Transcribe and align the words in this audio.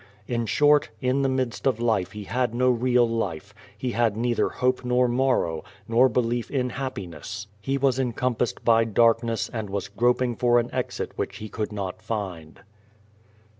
In 0.27 0.47
short, 0.47 0.89
in 0.99 1.21
the 1.21 1.29
midst 1.29 1.67
of 1.67 1.79
life 1.79 2.13
he 2.13 2.23
had 2.23 2.55
no 2.55 2.71
real 2.71 3.07
life, 3.07 3.53
he 3.77 3.91
had 3.91 4.17
neither 4.17 4.49
hope 4.49 4.83
nor 4.83 5.07
morrow, 5.07 5.63
nor 5.87 6.09
belief 6.09 6.49
in 6.49 6.71
happiness; 6.71 7.45
he 7.59 7.77
was 7.77 7.99
encompassed 7.99 8.65
by 8.65 8.83
darkness 8.83 9.47
and 9.53 9.69
was 9.69 9.89
groping 9.89 10.35
for 10.35 10.59
an 10.59 10.73
exit 10.73 11.11
which 11.19 11.37
he 11.37 11.49
could 11.49 11.71
not 11.71 12.01
find. 12.01 12.61